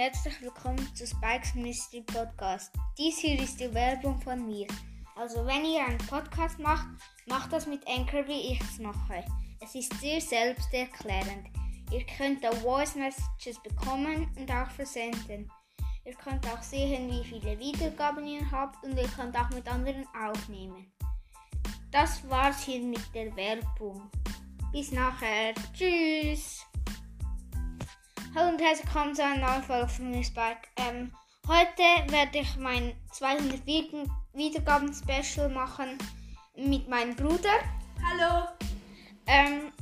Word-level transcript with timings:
herzlich 0.00 0.40
willkommen 0.40 0.78
zu 0.96 1.06
Spikes 1.06 1.54
Mystery 1.54 2.00
Podcast. 2.00 2.72
Dies 2.96 3.18
hier 3.18 3.38
ist 3.38 3.60
die 3.60 3.74
Werbung 3.74 4.18
von 4.22 4.46
mir. 4.46 4.66
Also 5.14 5.44
wenn 5.44 5.62
ihr 5.66 5.84
einen 5.84 5.98
Podcast 5.98 6.58
macht, 6.58 6.86
macht 7.26 7.52
das 7.52 7.66
mit 7.66 7.86
Anchor, 7.86 8.26
wie 8.26 8.52
ich 8.52 8.60
es 8.62 8.78
mache. 8.78 9.22
Es 9.62 9.74
ist 9.74 9.92
sehr 10.00 10.18
selbsterklärend. 10.18 11.48
Ihr 11.92 12.06
könnt 12.16 12.42
da 12.42 12.50
Voice 12.50 12.94
Messages 12.94 13.62
bekommen 13.62 14.26
und 14.38 14.50
auch 14.50 14.70
versenden. 14.70 15.52
Ihr 16.06 16.14
könnt 16.14 16.46
auch 16.46 16.62
sehen, 16.62 17.10
wie 17.10 17.22
viele 17.22 17.58
Wiedergaben 17.58 18.26
ihr 18.26 18.50
habt 18.50 18.82
und 18.82 18.96
ihr 18.96 19.08
könnt 19.08 19.36
auch 19.36 19.50
mit 19.50 19.70
anderen 19.70 20.06
aufnehmen. 20.18 20.90
Das 21.90 22.26
war's 22.26 22.64
hier 22.64 22.80
mit 22.80 23.14
der 23.14 23.36
Werbung. 23.36 24.10
Bis 24.72 24.92
nachher. 24.92 25.52
Tschüss. 25.74 26.64
Hallo 28.32 28.50
und 28.50 28.60
herzlich 28.60 28.86
willkommen 28.86 29.12
zu 29.12 29.24
einer 29.24 29.44
neuen 29.44 29.62
Folge 29.64 29.88
von 29.88 30.10
Miss 30.12 30.28
Spike. 30.28 30.68
Ähm, 30.76 31.12
heute 31.48 32.12
werde 32.12 32.38
ich 32.38 32.56
mein 32.58 32.92
200 33.10 33.66
Wiedergaben 34.34 34.94
Special 34.94 35.48
machen 35.48 35.98
mit 36.54 36.88
meinem 36.88 37.16
Bruder. 37.16 37.58
Hallo. 38.00 38.46
Ähm, 39.26 39.72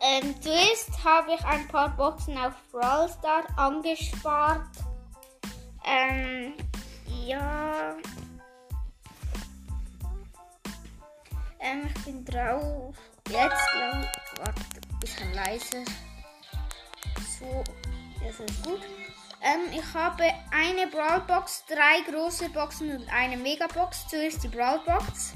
ähm, 0.00 0.34
zuerst 0.40 1.04
habe 1.04 1.34
ich 1.34 1.44
ein 1.44 1.68
paar 1.68 1.96
Boxen 1.96 2.36
auf 2.36 2.54
Brawl 2.72 3.08
Star 3.08 3.44
angespart. 3.56 4.66
Ähm, 5.84 6.54
ja. 7.26 7.94
Ähm, 11.60 11.88
ich 11.94 12.04
bin 12.04 12.24
drauf. 12.24 12.96
Jetzt 13.28 13.72
glaube 13.72 14.00
ich. 14.02 14.38
Warte, 14.40 14.62
ein 14.90 14.98
bisschen 14.98 15.32
leiser. 15.32 16.09
So, 17.38 17.64
das 18.24 18.40
ist 18.40 18.64
gut. 18.64 18.80
Ähm, 19.42 19.72
ich 19.72 19.94
habe 19.94 20.24
eine 20.50 20.86
Brawlbox, 20.88 21.64
drei 21.66 22.10
große 22.10 22.50
Boxen 22.50 22.96
und 22.96 23.08
eine 23.12 23.36
Megabox. 23.36 24.06
Zuerst 24.08 24.44
die 24.44 24.48
Brawlbox. 24.48 25.34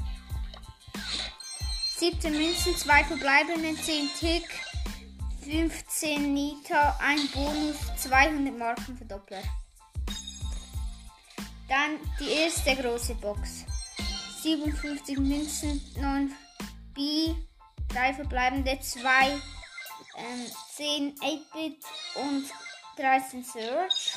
17 1.99 2.33
Münzen, 2.33 2.77
2 2.77 3.05
verbleibende, 3.05 3.75
10 3.81 4.11
Tick, 4.19 4.49
15 5.43 6.35
Nita, 6.35 6.99
ein 7.01 7.29
Bonus, 7.33 7.77
200 7.97 8.59
Marken 8.59 8.97
Verdoppler. 8.97 9.43
Dann 11.69 11.99
die 12.21 12.31
erste 12.31 12.77
große 12.77 13.15
Box. 13.15 13.65
57 14.43 15.19
Münzen, 15.19 15.81
9 15.97 16.33
B, 16.95 17.35
3 17.89 18.15
verbleibende, 18.15 18.79
2, 18.79 19.31
ähm, 19.31 20.47
10 20.77 21.15
8-Bit 21.21 21.85
und 22.17 22.47
13 22.97 23.45
Search. 23.45 24.13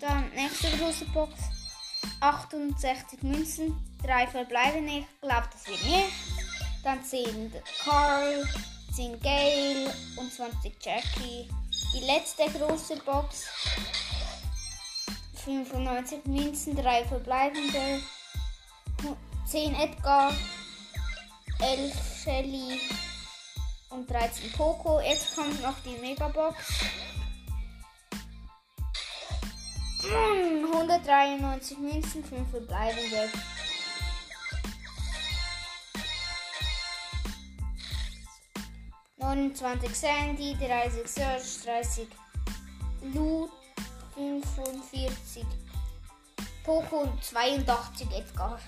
Dann 0.00 0.30
nächste 0.30 0.70
große 0.78 1.04
Box. 1.06 1.32
68 2.20 3.22
Münzen, 3.22 3.76
3 4.04 4.28
verbleibende, 4.28 4.98
ich 4.98 5.20
glaube 5.20 5.48
das 5.52 5.66
wird 5.66 5.84
nicht. 5.84 6.12
Dann 6.84 7.04
10 7.04 7.52
Carl, 7.82 8.48
10 8.94 9.20
Gale 9.20 9.92
und 10.16 10.32
20 10.32 10.76
Jackie. 10.80 11.48
Die 11.92 12.06
letzte 12.06 12.44
große 12.56 12.96
Box. 12.98 13.46
95 15.44 16.24
Münzen, 16.26 16.76
3 16.76 17.04
verbleibende, 17.04 18.00
10 19.46 19.74
Edgar, 19.74 20.32
11 21.60 22.22
Shelly 22.22 22.80
und 23.94 24.10
13 24.10 24.52
Poco. 24.52 25.00
Jetzt 25.00 25.34
kommt 25.34 25.62
noch 25.62 25.78
die 25.84 25.96
Megabox. 26.00 26.56
193 30.04 31.78
Münzen, 31.78 32.24
5 32.24 32.50
verbleibende. 32.50 33.30
Neunundzwanzig 39.16 39.94
Sandy, 39.94 40.54
30 40.58 41.08
Search, 41.08 41.64
30 41.64 42.08
Loot, 43.14 43.50
45 44.14 45.46
Poco 46.64 46.98
und 46.98 47.24
82 47.24 48.10
Edgar. 48.10 48.60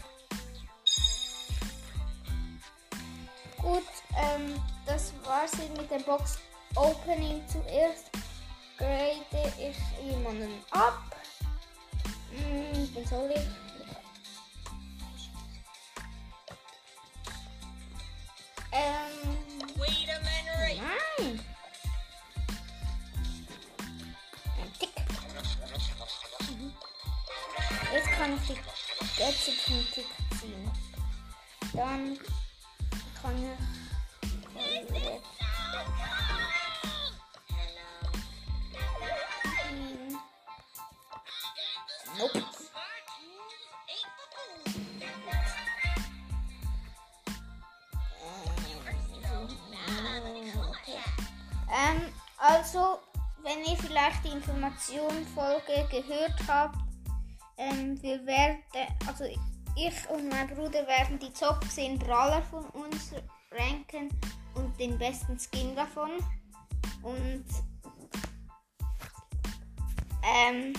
Gut, 3.60 3.82
ähm, 4.16 4.60
das 4.84 5.12
war's 5.24 5.52
mit 5.76 5.90
der 5.90 5.98
Box 6.00 6.38
Opening. 6.74 7.42
Zuerst 7.48 8.10
grade 8.76 9.52
ich 9.58 9.76
jemanden 10.04 10.62
ab. 10.70 11.16
Hm, 12.30 12.86
bin 12.88 13.06
so 13.06 13.26
lieb. 13.26 13.46
Ähm. 18.72 19.46
Nein! 21.18 21.40
Ein 24.58 24.72
Tick. 24.78 24.92
Mhm. 26.50 26.72
Jetzt 27.92 28.08
kann 28.10 28.36
ich 28.36 28.42
die 28.48 28.54
Götze 29.16 29.52
zum 29.64 29.86
Tick 29.92 30.06
ziehen. 30.38 30.70
Dann 31.72 32.18
kann 33.22 33.42
ich 33.42 33.85
vielleicht 53.96 54.24
die 54.24 54.28
Informationenfolge 54.28 55.88
gehört 55.90 56.34
habt, 56.46 56.76
ähm, 57.56 58.00
wir 58.02 58.24
werden, 58.26 58.58
also 59.06 59.24
ich 59.24 60.10
und 60.10 60.28
mein 60.28 60.48
Bruder 60.48 60.86
werden 60.86 61.18
die 61.18 61.32
Top 61.32 61.64
10 61.70 61.98
Brawler 61.98 62.42
von 62.42 62.66
uns 62.66 63.12
ranken 63.50 64.10
und 64.54 64.78
den 64.78 64.98
besten 64.98 65.38
Skin 65.38 65.74
davon. 65.74 66.10
Und 67.02 67.46
ähm, 70.22 70.74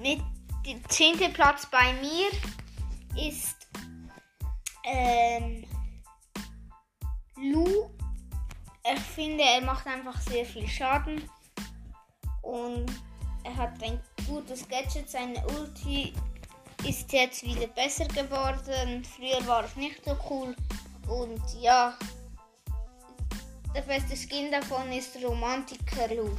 mit 0.00 0.20
dem 0.64 0.88
10. 0.88 1.32
Platz 1.32 1.66
bei 1.66 1.92
mir 1.94 2.28
ist 3.28 3.68
ähm, 4.84 5.64
Lu. 7.36 7.90
Ich 8.92 9.00
finde, 9.00 9.42
er 9.42 9.62
macht 9.62 9.88
einfach 9.88 10.20
sehr 10.20 10.44
viel 10.44 10.68
Schaden. 10.68 11.28
Und 12.44 12.86
er 13.44 13.56
hat 13.56 13.82
ein 13.82 14.00
gutes 14.26 14.68
Gadget. 14.68 15.08
Seine 15.08 15.44
Ulti 15.48 16.12
ist 16.84 17.12
jetzt 17.12 17.42
wieder 17.42 17.66
besser 17.68 18.06
geworden. 18.08 19.04
Früher 19.04 19.46
war 19.46 19.64
es 19.64 19.76
nicht 19.76 20.04
so 20.04 20.16
cool. 20.30 20.54
Und 21.08 21.42
ja, 21.60 21.94
der 23.74 23.82
beste 23.82 24.16
Skin 24.16 24.50
davon 24.50 24.90
ist 24.92 25.16
Romantiker 25.22 26.14
Lu. 26.14 26.30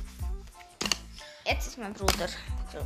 Jetzt 1.46 1.68
ist 1.68 1.78
mein 1.78 1.94
Bruder. 1.94 2.28
So. 2.72 2.80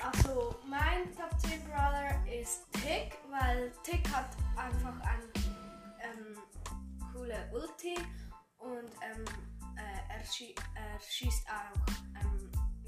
Also 0.00 0.54
mein 0.68 1.14
Top 1.16 1.30
10 1.40 1.64
Brawler 1.64 2.14
ist 2.26 2.60
Tick, 2.72 3.16
weil 3.30 3.72
Tick 3.82 4.08
hat 4.12 4.30
einfach 4.56 4.94
eine 5.00 5.24
ähm, 6.00 6.38
coole 7.12 7.50
Ulti 7.52 7.96
und 8.58 8.90
ähm, 9.02 9.24
äh, 9.76 10.14
er, 10.14 10.24
schie 10.24 10.54
er 10.74 11.00
schießt 11.00 11.46
auch 11.48 12.13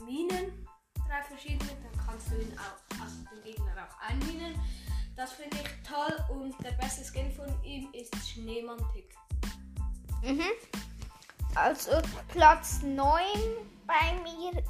Minen, 0.07 0.67
drei 1.09 1.23
verschiedene, 1.23 1.71
dann 1.83 2.07
kannst 2.07 2.31
du 2.31 2.37
ihn 2.37 2.57
auch, 2.59 3.03
also 3.03 3.17
den 3.35 3.43
Gegner 3.43 3.73
auch 3.77 4.09
einminen. 4.09 4.55
Das 5.17 5.33
finde 5.33 5.57
ich 5.57 5.89
toll 5.89 6.17
und 6.31 6.55
der 6.65 6.73
beste 6.73 7.05
Skin 7.05 7.33
von 7.33 7.53
ihm 7.65 7.93
ist 7.93 8.15
Schneemann 8.29 8.79
Tick. 8.93 9.15
Mhm. 10.23 10.43
Also 11.57 11.91
Platz 12.29 12.83
9 12.83 13.25
bei 13.87 14.13
mir 14.23 14.63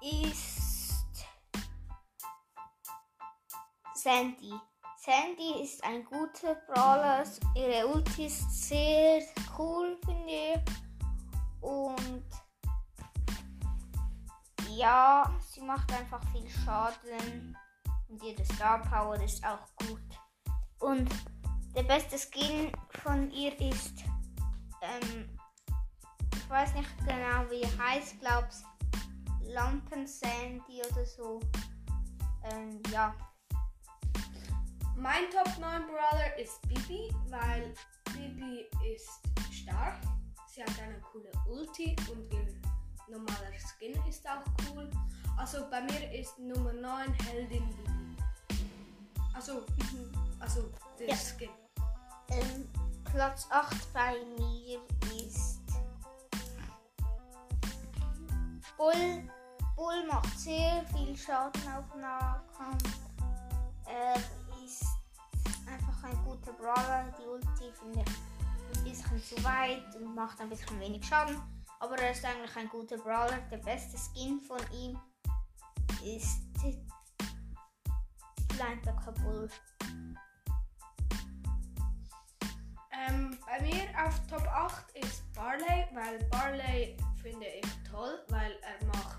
ist 0.00 1.04
Sandy. 3.94 4.54
Sandy 4.96 5.62
ist 5.62 5.84
ein 5.84 6.04
guter 6.04 6.54
Brawler. 6.66 7.24
Ihre 7.54 7.86
Ulti 7.88 8.26
ist 8.26 8.68
sehr 8.68 9.22
cool, 9.58 9.98
finde 10.04 10.32
ich. 10.32 10.60
Und 11.60 12.43
ja, 14.76 15.30
sie 15.40 15.60
macht 15.60 15.92
einfach 15.92 16.22
viel 16.32 16.48
Schaden. 16.48 17.56
Und 18.08 18.22
ihre 18.22 18.44
Star 18.44 18.82
Power 18.82 19.20
ist 19.22 19.44
auch 19.44 19.66
gut. 19.86 20.00
Und 20.80 21.08
der 21.74 21.82
beste 21.84 22.16
Skin 22.18 22.70
von 23.02 23.30
ihr 23.30 23.58
ist, 23.60 24.04
ähm, 24.82 25.38
ich 26.32 26.50
weiß 26.50 26.74
nicht 26.74 26.98
genau 26.98 27.50
wie 27.50 27.62
er 27.62 27.78
heißt, 27.78 28.20
glaub's 28.20 28.62
Lampen 29.40 30.06
Sandy 30.06 30.82
oder 30.90 31.04
so. 31.04 31.40
Ähm, 32.52 32.80
ja. 32.90 33.14
Mein 34.96 35.24
Top 35.30 35.58
9 35.58 35.82
Brawler 35.86 36.38
ist 36.38 36.60
Bibi, 36.62 37.12
weil 37.28 37.74
Bibi 38.12 38.66
ist 38.94 39.20
stark. 39.50 40.00
Sie 40.46 40.62
hat 40.62 40.80
eine 40.80 41.00
coole 41.00 41.30
Ulti 41.48 41.96
und 42.12 42.32
ihr 42.32 42.63
normaler 43.08 43.52
Skin 43.58 43.94
ist 44.08 44.26
auch 44.28 44.44
cool. 44.70 44.90
Also 45.36 45.68
bei 45.70 45.82
mir 45.82 46.12
ist 46.12 46.38
Nummer 46.38 46.72
9 46.72 47.12
Heldin 47.24 47.68
Bibi. 47.70 48.16
Also, 49.34 49.64
also 50.38 50.70
der 50.98 51.08
Ja. 51.08 51.16
Skin. 51.16 51.50
Ähm, 52.30 52.68
Platz 53.04 53.46
8 53.50 53.92
bei 53.92 54.14
mir 54.38 54.80
ist 55.16 55.60
Bull. 58.76 59.22
Bull 59.76 60.06
macht 60.06 60.38
sehr 60.38 60.84
viel 60.94 61.16
Schaden 61.16 61.62
auf 61.68 61.94
Nahkampf. 61.96 62.98
Er 63.86 64.16
ist 64.64 64.84
einfach 65.66 66.04
ein 66.04 66.24
guter 66.24 66.52
Brawler. 66.52 67.04
Die 67.18 67.26
Ulti 67.26 67.72
finde 67.78 68.04
ich 68.06 68.78
ein 68.78 68.84
bisschen 68.84 69.22
zu 69.22 69.44
weit 69.44 69.94
und 69.96 70.14
macht 70.14 70.40
ein 70.40 70.48
bisschen 70.48 70.78
wenig 70.80 71.04
Schaden. 71.04 71.36
Aber 71.84 71.98
er 71.98 72.12
ist 72.12 72.24
eigentlich 72.24 72.56
ein 72.56 72.70
guter 72.70 72.96
Brawler. 72.96 73.38
Der 73.50 73.58
beste 73.58 73.98
Skin 73.98 74.40
von 74.40 74.58
ihm 74.72 74.98
ist 76.02 76.40
Linebacker 78.56 79.12
Bull. 79.12 79.50
Ähm, 82.90 83.38
bei 83.46 83.60
mir 83.60 83.84
auf 84.02 84.18
Top 84.28 84.46
8 84.48 84.96
ist 84.96 85.30
Barley, 85.34 85.86
weil 85.92 86.24
Barley 86.30 86.96
finde 87.20 87.48
ich 87.48 87.66
toll, 87.90 88.18
weil 88.28 88.52
er 88.62 88.86
macht, 88.86 89.18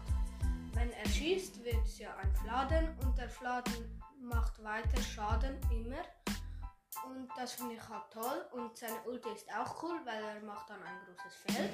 wenn 0.73 0.91
er 0.91 1.07
schießt, 1.07 1.63
wird 1.63 1.85
es 1.85 2.00
ja 2.00 2.15
ein 2.15 2.33
Fladen 2.33 2.97
und 3.03 3.15
der 3.15 3.29
Fladen 3.29 4.01
macht 4.19 4.63
weiter 4.63 5.01
Schaden 5.03 5.56
immer. 5.69 6.01
Und 7.06 7.29
das 7.38 7.53
finde 7.53 7.75
ich 7.75 7.89
halt 7.89 8.09
toll. 8.12 8.44
Und 8.53 8.75
seine 8.75 9.00
Ulti 9.06 9.29
ist 9.29 9.47
auch 9.53 9.83
cool, 9.83 10.00
weil 10.03 10.23
er 10.23 10.41
macht 10.41 10.67
dann 10.71 10.81
ein 10.81 10.97
großes 11.06 11.35
Feld. 11.35 11.71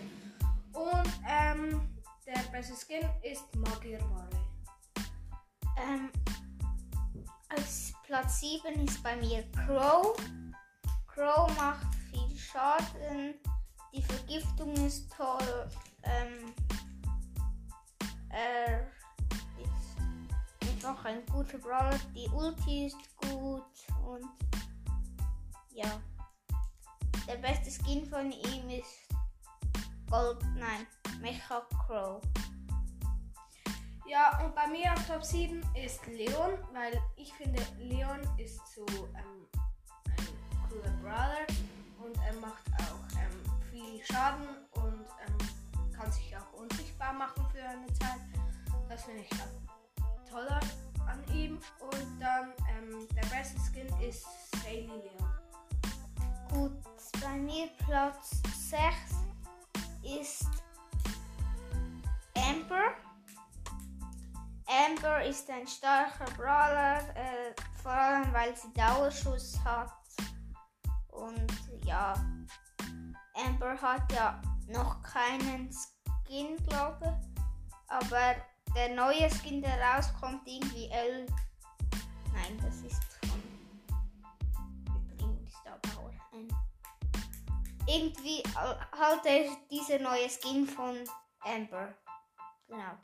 Und 0.73 1.11
ähm, 1.27 1.81
der 2.25 2.39
beste 2.51 2.73
Skin 2.75 3.07
ist 3.23 3.55
Magier 3.55 3.99
Barley. 3.99 4.41
Ähm, 5.77 6.09
als 7.49 7.93
Platz 8.03 8.39
7 8.39 8.87
ist 8.87 9.03
bei 9.03 9.15
mir 9.17 9.43
Crow. 9.51 10.15
Crow 11.07 11.55
macht 11.57 11.87
viel 12.09 12.37
Schaden. 12.37 13.35
Die 13.93 14.01
Vergiftung 14.01 14.73
ist 14.85 15.11
toll. 15.11 15.69
Ähm, 16.03 16.53
er 18.29 18.87
ist 19.59 20.69
einfach 20.69 21.03
ein 21.05 21.25
guter 21.25 21.57
Brawler. 21.57 21.99
Die 22.15 22.29
Ulti 22.29 22.87
ist 22.87 22.97
gut 23.17 23.65
und 24.05 24.25
ja. 25.73 26.01
Der 27.27 27.35
beste 27.35 27.69
Skin 27.69 28.05
von 28.05 28.31
ihm 28.31 28.69
ist 28.69 29.10
Gold, 30.11 30.43
nein, 30.57 30.85
Mecha 31.21 31.61
Crow. 31.87 32.21
Ja, 34.05 34.43
und 34.43 34.53
bei 34.53 34.67
mir 34.67 34.91
auf 34.91 35.07
Top 35.07 35.23
7 35.23 35.63
ist 35.73 36.05
Leon, 36.05 36.57
weil 36.73 37.01
ich 37.15 37.33
finde, 37.33 37.61
Leon 37.79 38.19
ist 38.37 38.59
so 38.75 38.85
ähm, 39.15 39.47
ein 40.09 40.67
cooler 40.67 40.91
Brawler 41.01 41.47
und 42.03 42.17
er 42.27 42.33
macht 42.41 42.67
auch 42.81 43.17
ähm, 43.17 43.71
viel 43.71 44.03
Schaden 44.03 44.49
und 44.71 45.05
ähm, 45.25 45.93
kann 45.93 46.11
sich 46.11 46.35
auch 46.35 46.59
unsichtbar 46.59 47.13
machen 47.13 47.45
für 47.53 47.63
eine 47.63 47.87
Zeit. 47.93 48.19
Das 48.89 49.05
finde 49.05 49.21
ich 49.21 49.31
auch 49.31 50.29
toller 50.29 50.59
an 51.07 51.23
ihm. 51.33 51.57
Und 51.79 52.19
dann 52.19 52.51
ähm, 52.69 53.07
der 53.15 53.27
beste 53.27 53.57
Skin 53.61 53.87
ist 54.05 54.27
Saily 54.61 54.87
Leon. 54.87 55.31
Gut, 56.49 56.73
bei 57.21 57.37
mir 57.37 57.69
Platz 57.85 58.41
6 58.69 59.30
ist 60.03 60.47
Amber. 62.35 62.95
Amber 64.67 65.23
ist 65.25 65.49
ein 65.49 65.67
starker 65.67 66.31
Brawler, 66.37 66.99
äh, 67.15 67.53
vor 67.81 67.91
allem 67.91 68.31
weil 68.33 68.55
sie 68.55 68.71
Dauerschuss 68.73 69.59
hat. 69.63 69.91
Und 71.09 71.51
ja, 71.85 72.13
Amber 73.35 73.81
hat 73.81 74.11
ja 74.11 74.41
noch 74.67 75.01
keinen 75.03 75.69
Skin, 75.71 76.57
glaube 76.67 77.19
ich. 77.19 77.41
Aber 77.89 78.35
der 78.75 78.95
neue 78.95 79.29
Skin, 79.29 79.61
der 79.61 79.79
rauskommt, 79.81 80.41
irgendwie 80.45 80.89
L. 80.89 81.25
Nein, 82.33 82.57
das 82.63 82.77
ist 82.81 83.20
irgendwie 87.91 88.41
äh, 88.41 88.75
halt 88.97 89.25
er 89.25 89.49
dieser 89.69 89.99
neue 89.99 90.29
Skin 90.29 90.65
von 90.67 90.97
Amber. 91.41 91.93
Genau. 92.67 92.97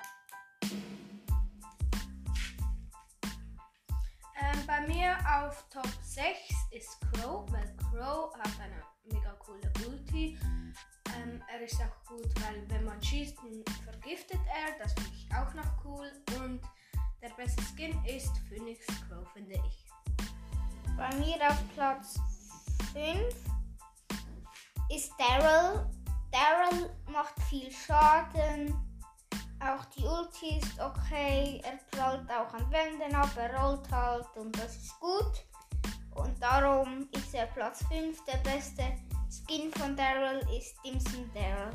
Ähm, 4.39 4.67
bei 4.67 4.81
mir 4.87 5.17
auf 5.39 5.65
Top 5.69 5.89
6 6.01 6.37
ist 6.71 6.99
Crow, 7.11 7.45
weil 7.51 7.75
Crow 7.77 8.33
hat 8.35 8.51
eine 8.61 8.81
mega 9.11 9.31
coole 9.33 9.71
Ulti. 9.87 10.37
Ähm, 11.17 11.43
er 11.51 11.61
ist 11.61 11.81
auch 11.81 12.05
gut, 12.05 12.29
weil 12.41 12.63
wenn 12.69 12.85
man 12.85 13.01
schießt, 13.01 13.37
vergiftet 13.83 14.39
er. 14.45 14.77
Das 14.79 14.93
finde 14.93 15.11
ich 15.15 15.27
auch 15.35 15.53
noch 15.53 15.85
cool. 15.85 16.09
Und 16.39 16.61
der 17.21 17.29
beste 17.29 17.61
Skin 17.63 17.99
ist 18.05 18.37
Phoenix 18.47 18.85
Crow, 19.07 19.27
finde 19.33 19.55
ich. 19.67 19.85
Bei 20.95 21.13
mir 21.15 21.35
auf 21.47 21.57
Platz 21.75 22.19
5 22.93 23.56
ist 24.89 25.13
Daryl. 25.17 25.85
Daryl 26.31 26.89
macht 27.11 27.39
viel 27.49 27.71
Schaden. 27.71 28.73
Auch 29.59 29.85
die 29.85 30.03
Ulti 30.03 30.59
ist 30.59 30.79
okay. 30.79 31.61
Er 31.63 31.79
prallt 31.91 32.29
auch 32.29 32.53
an 32.53 32.71
Wänden 32.71 33.15
ab, 33.15 33.29
er 33.35 33.55
rollt 33.59 33.89
halt 33.91 34.27
und 34.35 34.57
das 34.57 34.75
ist 34.75 34.99
gut. 34.99 35.45
Und 36.15 36.41
darum 36.41 37.07
ist 37.11 37.33
er 37.33 37.47
Platz 37.47 37.83
5. 37.87 38.23
Der 38.25 38.37
beste 38.37 38.83
Skin 39.29 39.71
von 39.73 39.95
Daryl 39.95 40.39
ist 40.57 40.75
Dimson 40.83 41.29
Daryl. 41.33 41.71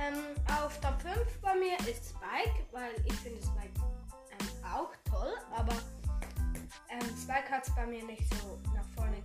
Ähm, 0.00 0.34
auf 0.62 0.78
Top 0.80 1.00
5 1.02 1.40
bei 1.40 1.54
mir 1.54 1.76
ist 1.88 2.10
Spike, 2.10 2.66
weil 2.72 2.94
ich 3.04 3.14
finde 3.14 3.42
Spike 3.42 3.80
ähm, 4.30 4.64
auch 4.64 4.92
toll, 5.10 5.34
aber 5.56 5.74
ähm, 6.88 7.16
Spike 7.20 7.50
hat 7.50 7.66
es 7.66 7.74
bei 7.74 7.86
mir 7.86 8.04
nicht 8.04 8.22
so 8.34 8.58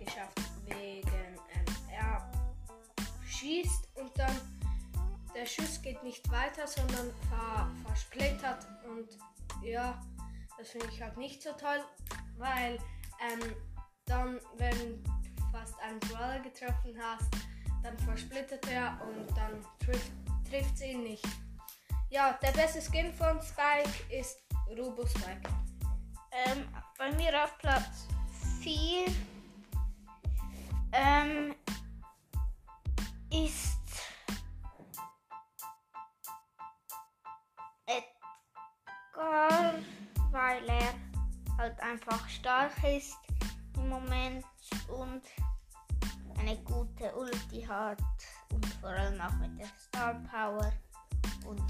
geschafft, 0.04 0.40
wegen 0.66 1.08
ähm, 1.08 1.76
er 1.92 2.32
schießt 3.28 3.90
und 3.96 4.18
dann 4.18 4.36
der 5.36 5.46
Schuss 5.46 5.82
geht 5.82 6.04
nicht 6.04 6.30
weiter, 6.32 6.68
sondern 6.68 7.12
ver 7.30 7.72
versplittert 7.86 8.68
und 8.88 9.08
ja, 9.64 10.00
das 10.58 10.70
finde 10.70 10.88
ich 10.92 11.02
halt 11.02 11.18
nicht 11.18 11.42
so 11.42 11.52
toll, 11.54 11.84
weil 12.38 12.78
ähm, 13.20 13.56
dann, 14.06 14.40
wenn 14.58 15.04
du 15.04 15.10
fast 15.52 15.80
einen 15.80 16.00
Brawler 16.02 16.40
getroffen 16.40 16.96
hast, 17.02 17.30
dann 17.82 17.98
versplittert 18.00 18.68
er 18.70 19.00
und 19.08 19.36
dann 19.36 19.66
trifft 19.80 20.12
trifft 20.54 20.78
sie 20.78 20.92
ihn 20.92 21.04
nicht. 21.04 21.26
Ja, 22.10 22.38
der 22.44 22.52
beste 22.52 22.80
Skin 22.80 23.12
von 23.14 23.42
Spike 23.42 23.90
ist 24.12 24.38
Robo 24.78 25.06
Spike. 25.08 25.50
Ähm, 26.32 26.68
bei 26.98 27.12
mir 27.14 27.44
auf 27.44 27.58
Platz 27.58 28.08
4 28.62 29.06
ähm, 30.94 31.56
ist 33.32 33.80
Edgar, 37.86 39.76
weil 40.32 40.70
er 40.70 40.94
halt 41.58 41.80
einfach 41.80 42.30
stark 42.30 42.72
ist 42.84 43.18
im 43.76 43.90
Moment 43.90 44.46
und 44.88 45.24
eine 46.40 46.58
gute 46.64 47.16
Ulti 47.16 47.62
hat 47.62 48.02
und 48.52 48.66
vor 48.66 48.90
allem 48.90 49.20
auch 49.20 49.34
mit 49.36 49.60
der 49.60 49.68
Star 49.80 50.14
Power 50.30 50.72
und 51.46 51.64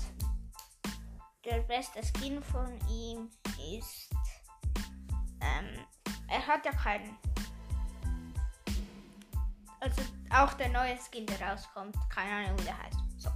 der 1.46 1.60
beste 1.62 2.02
Skin 2.04 2.42
von 2.44 2.78
ihm 2.90 3.30
ist 3.74 4.10
ähm, 5.42 5.86
er 6.28 6.48
hat 6.48 6.66
ja 6.66 6.72
keinen. 6.72 7.18
Also 9.84 10.02
auch 10.34 10.54
der 10.54 10.70
neue 10.70 10.98
Skin, 10.98 11.26
der 11.26 11.42
rauskommt, 11.42 11.94
keine 12.10 12.48
Ahnung 12.48 12.58
wie 12.60 12.64
der 12.64 12.82
heißt. 12.84 13.00
So. 13.18 13.30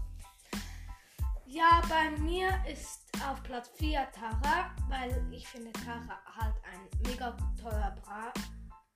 Ja, 1.46 1.82
bei 1.90 2.10
mir 2.22 2.50
ist 2.66 3.02
auf 3.28 3.44
Platz 3.44 3.70
4 3.76 4.08
Tara, 4.14 4.72
weil 4.88 5.22
ich 5.30 5.46
finde 5.46 5.74
Tara 5.74 6.18
halt 6.38 6.56
ein 6.64 7.10
mega 7.10 7.36
toller 7.62 7.94
Bra 8.02 8.32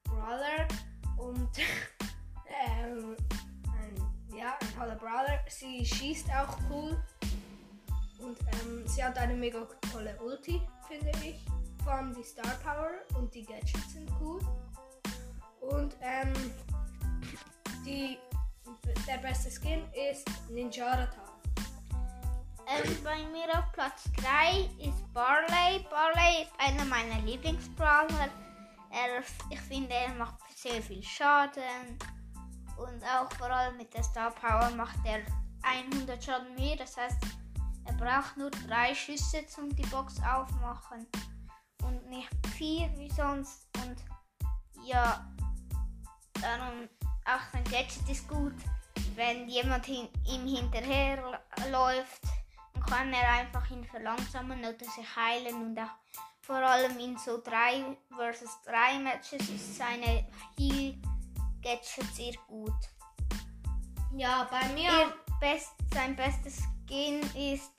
Brawler 0.06 0.66
und 1.18 1.50
ähm, 2.70 3.18
toller 4.78 4.96
Brawler. 4.96 5.40
Sie 5.50 5.86
schießt 5.86 6.30
auch 6.32 6.58
cool. 6.70 6.98
Und 8.20 8.38
ähm, 8.64 8.88
sie 8.88 9.04
hat 9.04 9.18
eine 9.18 9.34
mega 9.34 9.68
tolle 9.92 10.18
Ulti, 10.22 10.62
finde 10.88 11.12
ich. 11.22 11.46
Vor 11.84 11.94
allem 11.94 12.14
die 12.14 12.24
Star 12.24 12.56
Power 12.64 12.92
und 13.18 13.34
die 13.34 13.44
Gadgets 13.44 13.92
sind 13.92 14.10
cool. 14.22 14.40
Und 15.60 15.98
ähm, 16.02 16.34
die, 17.86 18.18
der 19.08 19.18
beste 19.18 19.50
Skin 19.50 19.84
ist 19.94 20.28
Ninjara 20.50 21.08
ähm, 22.72 23.04
bei 23.04 23.18
mir 23.32 23.50
auf 23.58 23.70
Platz 23.74 24.04
3 24.18 24.70
ist 24.80 25.14
Barley. 25.14 25.86
Barley 25.90 26.44
ist 26.44 26.52
einer 26.58 26.86
meiner 26.86 27.20
Lieblingsbrawler. 27.26 28.30
Er, 28.90 29.24
ich 29.50 29.60
finde, 29.62 29.94
er 29.94 30.14
macht 30.14 30.36
sehr 30.56 30.82
viel 30.82 31.04
Schaden. 31.04 31.98
Und 32.78 33.04
auch 33.04 33.32
vor 33.38 33.50
allem 33.50 33.76
mit 33.76 33.94
der 33.94 34.04
Star 34.04 34.32
Power 34.32 34.70
macht 34.72 34.98
er 35.04 35.22
100 35.64 36.24
Schaden 36.24 36.56
mehr. 36.56 36.78
Das 36.78 36.96
heißt, 36.96 37.18
er 37.86 37.94
braucht 37.94 38.38
nur 38.38 38.52
drei 38.52 38.96
Schüsse, 38.96 39.44
um 39.58 39.76
die 39.76 39.88
Box 39.88 40.16
aufmachen. 40.24 41.08
Und 41.84 42.08
nicht 42.08 42.30
vier 42.56 42.90
wie 42.98 43.10
sonst. 43.10 43.68
Und 43.84 43.98
ja, 44.86 45.30
darum 46.42 46.88
auch 47.26 47.52
sein 47.52 47.64
Gadget 47.66 48.10
ist 48.10 48.28
gut. 48.28 48.54
Wenn 49.16 49.48
jemand 49.48 49.86
hin, 49.86 50.08
ihm 50.26 50.48
hinterher 50.48 51.42
läuft, 51.70 52.22
dann 52.74 52.84
kann 52.84 53.14
er 53.14 53.30
einfach 53.34 53.70
ihn 53.70 53.86
verlangsamen 53.86 54.60
oder 54.60 54.78
sich 54.80 55.16
heilen 55.16 55.56
und 55.56 55.80
auch 55.80 55.92
vor 56.42 56.56
allem 56.56 56.98
in 57.00 57.18
so 57.18 57.42
3 57.42 57.98
vs 58.10 58.62
3 58.66 59.00
Matches 59.00 59.50
ist 59.50 59.78
seine 59.78 60.28
Heal 60.58 60.96
Gadget 61.62 62.16
sehr 62.16 62.34
gut. 62.48 62.74
Ja, 64.14 64.48
bei 64.50 64.68
mir. 64.74 65.14
Best, 65.40 65.74
sein 65.94 66.16
bestes 66.16 66.62
Skin 66.86 67.22
ist 67.36 67.74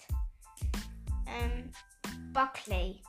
ähm, 1.27 1.71
Buckley. 2.33 3.03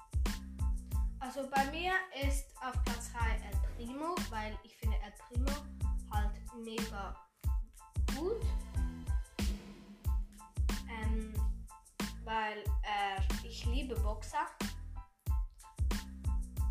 Also 1.19 1.49
bei 1.49 1.65
mir 1.71 1.93
ist 2.27 2.45
auf 2.57 2.73
Platz 2.83 3.11
3 3.13 3.19
El 3.49 3.87
Primo, 3.87 4.15
weil 4.29 4.57
ich 4.63 4.75
finde 4.75 4.97
El 4.97 5.13
Primo 5.27 5.51
mega 6.63 7.15
gut. 8.15 8.41
Ähm, 10.89 11.33
weil 12.23 12.59
äh, 12.83 13.47
ich 13.47 13.65
liebe 13.65 13.95
Boxer. 13.95 14.47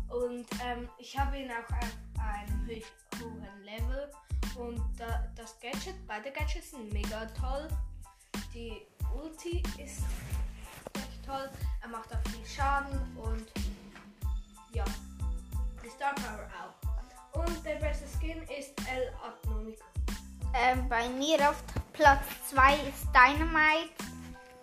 Und 0.09 0.45
ähm, 0.63 0.89
ich 0.97 1.17
habe 1.17 1.37
ihn 1.37 1.49
auch 1.51 1.77
auf 1.77 1.97
einem 2.19 2.69
hohen 3.19 3.63
Level. 3.63 4.11
Und 4.55 4.81
da, 4.97 5.27
das 5.35 5.59
Gadget, 5.59 5.95
beide 6.07 6.31
Gadgets 6.31 6.71
sind 6.71 6.93
mega 6.93 7.25
toll. 7.27 7.67
Die 8.53 8.85
Ulti 9.15 9.63
ist 9.83 10.03
echt 10.93 11.25
toll. 11.25 11.49
Er 11.81 11.87
macht 11.87 12.13
auch 12.13 12.29
viel 12.29 12.45
Schaden 12.45 13.17
und 13.17 13.51
ja, 14.73 14.85
die 15.83 15.89
Star 15.89 16.13
Power. 16.15 16.52
Und 17.33 17.65
der 17.65 17.75
beste 17.75 18.05
Skin 18.17 18.41
ist 18.43 18.73
El 18.87 19.11
Agnomico. 19.23 19.83
Ähm, 20.53 20.87
bei 20.87 21.09
mir 21.09 21.49
auf 21.49 21.63
Platz 21.93 22.23
2 22.49 22.75
ist 22.75 23.07
Dynamite. 23.13 23.89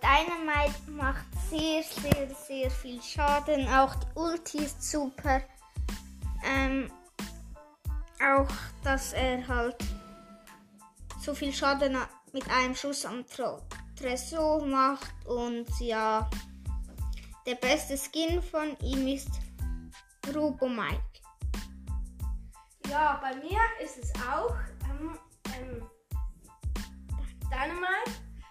Dynamite 0.00 0.90
macht 0.90 1.26
sehr, 1.50 1.82
sehr, 1.82 2.28
sehr 2.34 2.70
viel 2.70 3.02
Schaden. 3.02 3.66
Auch 3.68 3.94
die 3.96 4.06
Ulti 4.18 4.58
ist 4.58 4.82
super. 4.88 5.42
Ähm, 6.44 6.90
auch, 8.24 8.48
dass 8.84 9.12
er 9.14 9.46
halt 9.46 9.76
so 11.20 11.34
viel 11.34 11.52
Schaden 11.52 11.96
mit 12.32 12.48
einem 12.50 12.74
Schuss 12.76 13.04
am 13.04 13.24
Tresor 13.96 14.64
macht. 14.64 15.12
Und 15.26 15.66
ja, 15.80 16.30
der 17.46 17.56
beste 17.56 17.98
Skin 17.98 18.40
von 18.40 18.76
ihm 18.80 19.08
ist 19.08 19.30
Robo 20.32 20.68
Mike. 20.68 21.02
Ja, 22.90 23.20
bei 23.22 23.36
mir 23.36 23.60
ist 23.80 23.98
es 23.98 24.12
auch 24.16 24.52
ähm, 24.90 25.16
ähm, 25.54 25.88
Dynamite, 27.44 28.10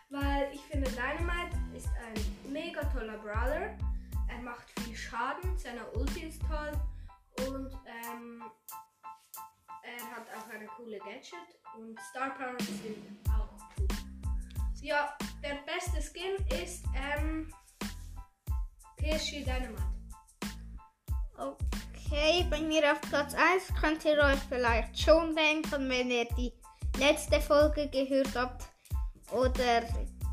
weil 0.09 0.49
ich 0.53 0.61
finde 0.61 0.89
Dynamite 0.91 1.57
ist 1.75 1.89
ein 1.89 2.53
mega 2.53 2.81
toller 2.85 3.17
Brawler. 3.17 3.77
Er 4.29 4.41
macht 4.41 4.65
viel 4.79 4.95
Schaden, 4.95 5.57
seine 5.57 5.85
Ulti 5.91 6.21
ist 6.21 6.41
toll 6.43 6.71
und 7.49 7.69
ähm, 7.85 8.41
er 9.83 10.15
hat 10.15 10.25
auch 10.37 10.49
eine 10.53 10.67
coole 10.67 10.99
Gadget 10.99 11.59
und 11.77 11.99
Star 12.09 12.29
Power 12.29 12.57
sind 12.61 13.29
auch 13.37 13.49
cool. 13.77 13.87
Ja, 14.81 15.17
der 15.43 15.55
beste 15.65 16.01
Skin 16.01 16.37
ist 16.63 16.85
ähm, 16.95 17.53
PSG 18.95 19.43
Dynamite. 19.43 19.98
Okay, 22.11 22.43
bei 22.49 22.59
mir 22.61 22.91
auf 22.91 23.01
Platz 23.01 23.35
1 23.35 23.79
könnt 23.79 24.03
ihr 24.03 24.17
euch 24.17 24.39
vielleicht 24.49 24.99
schon 24.99 25.35
denken, 25.35 25.87
wenn 25.87 26.09
ihr 26.09 26.25
die 26.35 26.51
letzte 26.97 27.39
Folge 27.39 27.87
gehört 27.87 28.35
habt. 28.35 28.63
Oder 29.31 29.83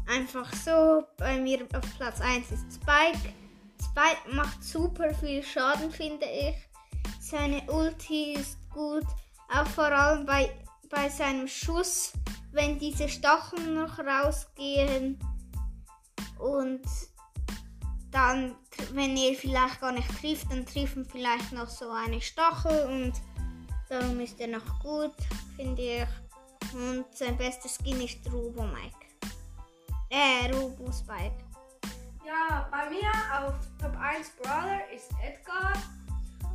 einfach 0.07 0.51
so. 0.55 1.05
Bei 1.19 1.39
mir 1.39 1.67
auf 1.75 1.99
Platz 1.99 2.23
1 2.23 2.51
ist 2.51 2.77
Spike. 2.77 3.35
Spike 3.79 4.35
macht 4.35 4.65
super 4.65 5.13
viel 5.13 5.43
Schaden, 5.43 5.91
finde 5.91 6.25
ich. 6.25 6.57
Seine 7.21 7.61
Ulti 7.71 8.33
ist 8.33 8.57
gut. 8.71 9.05
Auch 9.55 9.67
vor 9.67 9.93
allem 9.93 10.25
bei, 10.25 10.51
bei 10.89 11.11
seinem 11.11 11.47
Schuss, 11.47 12.15
wenn 12.53 12.79
diese 12.79 13.07
Stacheln 13.07 13.75
noch 13.75 13.99
rausgehen. 13.99 15.19
Und 16.39 16.81
dann, 18.11 18.57
wenn 18.93 19.17
ihr 19.17 19.35
vielleicht 19.35 19.81
gar 19.81 19.93
nicht 19.93 20.09
trifft, 20.21 20.51
dann 20.51 20.65
treffen 20.65 21.05
vielleicht 21.05 21.53
noch 21.53 21.69
so 21.69 21.91
eine 21.91 22.21
Stachel 22.21 22.87
und 22.87 23.13
darum 23.89 24.21
ist 24.21 24.41
er 24.41 24.49
noch 24.49 24.81
gut, 24.81 25.15
finde 25.57 25.83
ich. 25.83 26.75
Und 26.75 27.05
sein 27.15 27.37
bestes 27.37 27.79
Skin 27.79 28.01
ist 28.01 28.19
Robo 28.33 28.63
Mike. 28.63 29.07
Äh, 30.11 30.51
Robo 30.53 30.91
Spike. 30.93 31.45
Ja, 32.27 32.69
bei 32.71 32.91
mir 32.91 33.11
auf 33.39 33.55
Top 33.81 33.97
1 33.97 34.31
Brawler 34.43 34.81
ist 34.95 35.11
Edgar, 35.23 35.73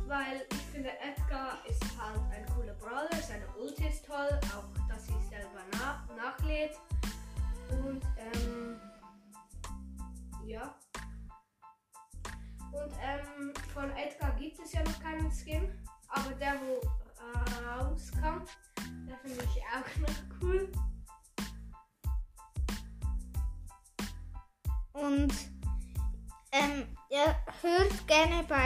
weil 0.06 0.46
ich 0.50 0.72
finde 0.72 0.90
Edgar 0.90 1.58
ist 1.68 1.82
halt 1.98 2.20
ein 2.30 2.46
cooler 2.54 2.74
Brawler, 2.74 3.22
seine 3.26 3.46
Ulti 3.58 3.86
ist 3.86 4.04
toll, 4.04 4.38
auch 4.54 4.81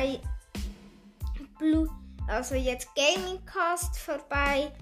bei 0.06 0.20
Blue, 1.58 1.88
also 2.28 2.54
jetzt 2.54 2.88
Gaming 2.94 3.44
Cast 3.44 3.98
vorbei. 3.98 4.72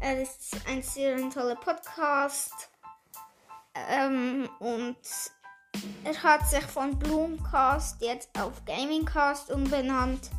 Äh, 0.00 0.20
das 0.20 0.36
ist 0.36 0.68
ein 0.68 0.82
sehr 0.82 1.30
toller 1.30 1.56
Podcast. 1.56 2.70
Ähm, 3.74 4.48
und 4.58 4.96
er 6.04 6.22
hat 6.22 6.48
sich 6.48 6.64
von 6.64 6.98
Bloomcast 6.98 8.02
jetzt 8.02 8.28
auf 8.38 8.64
Gamingcast 8.64 9.50
umbenannt. 9.50 10.30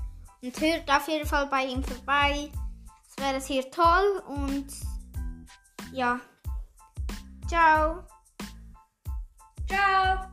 Und 0.41 0.59
hört 0.59 0.89
auf 0.89 1.07
jeden 1.07 1.27
Fall 1.27 1.47
bei 1.47 1.65
ihm 1.65 1.83
vorbei. 1.83 2.51
Es 3.09 3.23
wäre 3.23 3.39
hier 3.39 3.71
toll 3.71 4.23
und 4.27 4.67
ja. 5.91 6.19
Ciao. 7.47 8.03
Ciao. 9.67 10.32